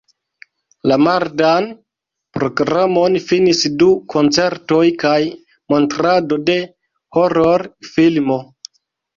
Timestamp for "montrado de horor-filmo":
5.75-8.41